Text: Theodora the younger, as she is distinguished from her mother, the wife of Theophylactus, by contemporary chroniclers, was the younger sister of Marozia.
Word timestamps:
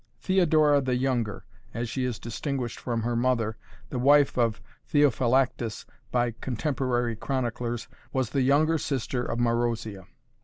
Theodora 0.19 0.81
the 0.81 0.95
younger, 0.95 1.45
as 1.75 1.87
she 1.87 2.05
is 2.05 2.17
distinguished 2.17 2.79
from 2.79 3.03
her 3.03 3.15
mother, 3.15 3.55
the 3.91 3.99
wife 3.99 4.35
of 4.35 4.59
Theophylactus, 4.87 5.85
by 6.11 6.33
contemporary 6.41 7.15
chroniclers, 7.15 7.87
was 8.11 8.31
the 8.31 8.41
younger 8.41 8.79
sister 8.79 9.23
of 9.23 9.37
Marozia. 9.37 10.07